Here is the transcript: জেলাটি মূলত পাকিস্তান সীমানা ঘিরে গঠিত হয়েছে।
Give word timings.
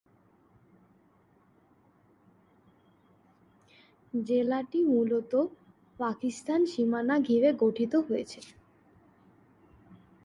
জেলাটি 4.13 4.79
মূলত 4.85 5.33
পাকিস্তান 5.99 6.59
সীমানা 6.65 7.15
ঘিরে 7.19 7.49
গঠিত 7.63 7.93
হয়েছে। 8.07 8.39